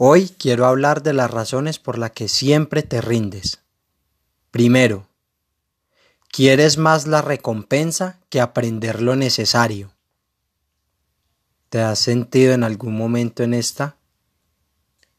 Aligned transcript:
Hoy 0.00 0.28
quiero 0.28 0.66
hablar 0.66 1.02
de 1.02 1.12
las 1.12 1.28
razones 1.28 1.80
por 1.80 1.98
las 1.98 2.12
que 2.12 2.28
siempre 2.28 2.84
te 2.84 3.00
rindes. 3.00 3.62
Primero, 4.52 5.08
quieres 6.30 6.78
más 6.78 7.08
la 7.08 7.20
recompensa 7.20 8.20
que 8.30 8.40
aprender 8.40 9.02
lo 9.02 9.16
necesario. 9.16 9.92
¿Te 11.68 11.80
has 11.80 11.98
sentido 11.98 12.52
en 12.54 12.62
algún 12.62 12.96
momento 12.96 13.42
en 13.42 13.54
esta? 13.54 13.96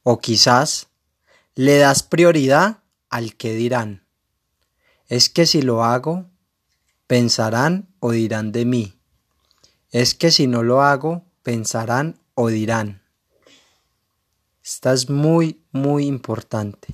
O 0.04 0.20
quizás 0.20 0.88
le 1.56 1.78
das 1.78 2.02
prioridad 2.02 2.78
al 3.10 3.36
que 3.36 3.56
dirán. 3.56 4.06
Es 5.08 5.28
que 5.28 5.46
si 5.46 5.62
lo 5.62 5.84
hago, 5.84 6.26
pensarán 7.06 7.90
o 8.00 8.12
dirán 8.12 8.54
de 8.54 8.64
mí. 8.64 8.98
Es 9.92 10.16
que 10.16 10.32
si 10.32 10.48
no 10.48 10.64
lo 10.64 10.82
hago, 10.84 11.26
pensarán 11.44 12.18
o 12.34 12.48
dirán. 12.48 12.99
Esta 14.72 14.94
es 14.94 15.10
muy, 15.10 15.64
muy 15.72 16.06
importante. 16.06 16.94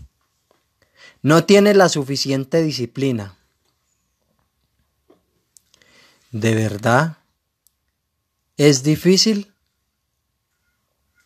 No 1.21 1.43
tienes 1.43 1.75
la 1.75 1.89
suficiente 1.89 2.63
disciplina. 2.63 3.37
¿De 6.31 6.55
verdad? 6.55 7.17
¿Es 8.55 8.81
difícil? 8.81 9.53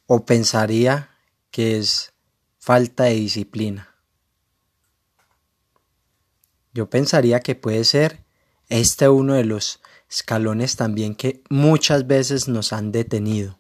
¿O 0.08 0.26
pensaría 0.26 1.12
que 1.52 1.78
es 1.78 2.14
falta 2.58 3.04
de 3.04 3.14
disciplina? 3.14 3.94
Yo 6.74 6.90
pensaría 6.90 7.42
que 7.42 7.54
puede 7.54 7.84
ser 7.84 8.26
este 8.70 9.08
uno 9.08 9.36
de 9.36 9.46
los 9.46 9.82
escalones 10.10 10.78
también 10.78 11.14
que 11.14 11.44
muchas 11.52 12.08
veces 12.08 12.48
nos 12.48 12.74
han 12.74 12.92
detenido. 12.92 13.59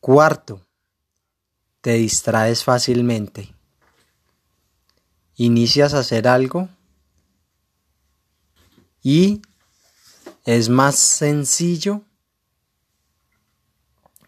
Cuarto, 0.00 0.66
te 1.82 1.92
distraes 1.92 2.64
fácilmente. 2.64 3.54
Inicias 5.36 5.92
a 5.92 5.98
hacer 5.98 6.26
algo 6.26 6.70
y 9.02 9.42
es 10.46 10.70
más 10.70 10.96
sencillo 10.96 12.02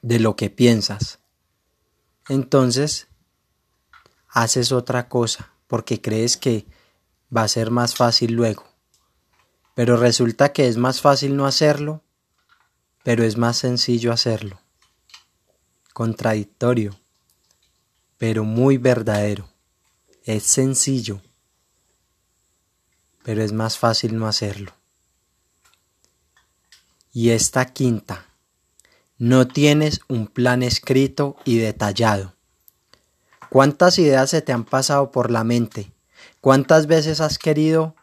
de 0.03 0.21
lo 0.21 0.37
que 0.37 0.51
piensas. 0.51 1.21
Entonces, 2.29 3.09
haces 4.29 4.73
otra 4.73 5.09
cosa 5.09 5.55
porque 5.69 6.03
crees 6.03 6.37
que 6.37 6.67
va 7.35 7.45
a 7.45 7.49
ser 7.49 7.71
más 7.71 7.95
fácil 7.95 8.35
luego. 8.35 8.67
Pero 9.75 9.97
resulta 9.97 10.53
que 10.53 10.69
es 10.69 10.77
más 10.77 11.01
fácil 11.01 11.35
no 11.35 11.47
hacerlo, 11.47 12.03
pero 13.05 13.25
es 13.25 13.39
más 13.39 13.57
sencillo 13.57 14.13
hacerlo 14.13 14.63
contradictorio, 15.93 16.99
pero 18.19 18.45
muy 18.45 18.79
verdadero. 18.79 19.49
Es 20.25 20.45
sencillo, 20.45 21.21
pero 23.25 23.43
es 23.43 23.53
más 23.53 23.79
fácil 23.79 24.17
no 24.17 24.27
hacerlo. 24.27 24.73
Y 27.13 27.31
esta 27.31 27.67
quinta, 27.67 28.27
no 29.19 29.47
tienes 29.47 30.01
un 30.09 30.27
plan 30.27 30.63
escrito 30.63 31.37
y 31.45 31.59
detallado. 31.59 32.35
¿Cuántas 33.51 33.99
ideas 33.99 34.31
se 34.31 34.41
te 34.41 34.53
han 34.53 34.65
pasado 34.65 35.11
por 35.11 35.31
la 35.31 35.45
mente? 35.45 35.93
¿Cuántas 36.41 36.87
veces 36.87 37.21
has 37.21 37.39
querido 37.39 37.95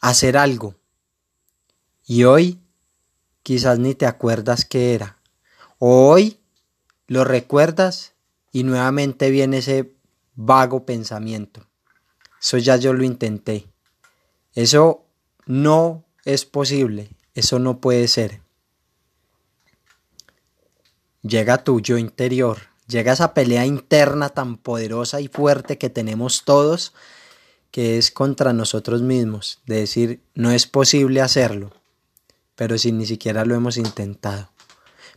hacer 0.00 0.36
algo? 0.36 0.76
Y 2.06 2.24
hoy 2.24 2.60
quizás 3.42 3.78
ni 3.78 3.94
te 3.94 4.06
acuerdas 4.06 4.64
qué 4.64 4.94
era. 4.94 5.18
O 5.78 6.08
hoy 6.08 6.40
lo 7.06 7.24
recuerdas 7.24 8.14
y 8.52 8.62
nuevamente 8.62 9.30
viene 9.30 9.58
ese 9.58 9.94
vago 10.34 10.86
pensamiento. 10.86 11.66
Eso 12.40 12.58
ya 12.58 12.76
yo 12.76 12.92
lo 12.92 13.04
intenté. 13.04 13.66
Eso 14.54 15.04
no 15.46 16.04
es 16.24 16.44
posible. 16.44 17.10
Eso 17.34 17.58
no 17.58 17.80
puede 17.80 18.06
ser. 18.08 18.40
Llega 21.22 21.64
tu 21.64 21.80
yo 21.80 21.98
interior. 21.98 22.58
Llega 22.86 23.12
esa 23.12 23.32
pelea 23.32 23.64
interna 23.64 24.28
tan 24.28 24.58
poderosa 24.58 25.20
y 25.20 25.28
fuerte 25.28 25.78
que 25.78 25.88
tenemos 25.88 26.44
todos, 26.44 26.92
que 27.70 27.96
es 27.96 28.10
contra 28.10 28.52
nosotros 28.52 29.02
mismos. 29.02 29.60
De 29.66 29.76
decir, 29.76 30.20
no 30.34 30.50
es 30.50 30.66
posible 30.66 31.22
hacerlo. 31.22 31.72
Pero 32.54 32.78
si 32.78 32.92
ni 32.92 33.06
siquiera 33.06 33.44
lo 33.44 33.54
hemos 33.54 33.78
intentado. 33.78 34.53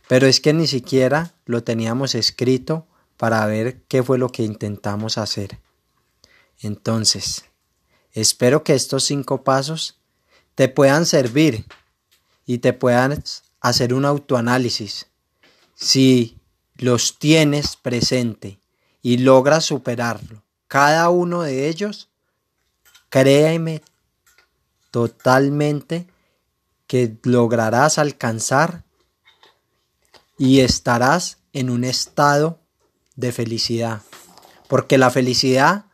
Pero 0.08 0.26
es 0.26 0.40
que 0.40 0.52
ni 0.52 0.66
siquiera 0.66 1.34
lo 1.44 1.62
teníamos 1.62 2.14
escrito 2.14 2.86
para 3.16 3.44
ver 3.46 3.82
qué 3.88 4.02
fue 4.02 4.18
lo 4.18 4.30
que 4.30 4.42
intentamos 4.42 5.18
hacer. 5.18 5.60
Entonces, 6.60 7.44
espero 8.12 8.64
que 8.64 8.74
estos 8.74 9.04
cinco 9.04 9.44
pasos 9.44 10.00
te 10.54 10.68
puedan 10.68 11.06
servir 11.06 11.66
y 12.46 12.58
te 12.58 12.72
puedan 12.72 13.22
hacer 13.60 13.92
un 13.92 14.04
autoanálisis. 14.04 15.06
Si 15.74 16.38
los 16.76 17.18
tienes 17.18 17.76
presente 17.76 18.58
y 19.02 19.18
logras 19.18 19.66
superarlo, 19.66 20.42
cada 20.66 21.10
uno 21.10 21.42
de 21.42 21.68
ellos, 21.68 22.08
créeme 23.10 23.82
totalmente 24.90 26.06
que 26.86 27.16
lograrás 27.22 27.98
alcanzar 27.98 28.84
y 30.38 30.60
estarás 30.60 31.38
en 31.52 31.68
un 31.68 31.84
estado 31.84 32.60
de 33.16 33.32
felicidad. 33.32 34.02
Porque 34.68 34.96
la 34.96 35.10
felicidad 35.10 35.86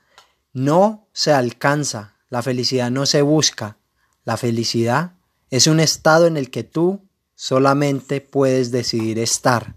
no 0.52 1.08
se 1.12 1.32
alcanza, 1.32 2.14
la 2.28 2.42
felicidad 2.42 2.90
no 2.90 3.06
se 3.06 3.22
busca, 3.22 3.78
la 4.24 4.36
felicidad 4.36 5.14
es 5.50 5.66
un 5.66 5.80
estado 5.80 6.26
en 6.26 6.36
el 6.36 6.50
que 6.50 6.64
tú 6.64 7.08
solamente 7.34 8.20
puedes 8.20 8.70
decidir 8.70 9.18
estar. 9.18 9.76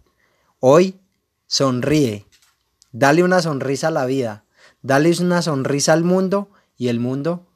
Hoy 0.60 1.00
sonríe, 1.48 2.26
dale 2.92 3.24
una 3.24 3.42
sonrisa 3.42 3.88
a 3.88 3.92
la 3.92 4.06
vida, 4.06 4.44
dale 4.82 5.14
una 5.22 5.42
sonrisa 5.42 5.94
al 5.94 6.04
mundo 6.04 6.50
y 6.78 6.90
el 6.90 7.00
mundo 7.00 7.48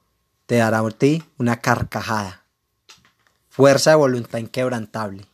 te 0.46 0.58
dará 0.58 0.80
a 0.80 0.92
ti 0.92 1.24
una 1.38 1.62
carcajada. 1.62 2.46
Fuerza 3.50 3.92
de 3.92 3.98
voluntad 3.98 4.40
inquebrantable. 4.40 5.31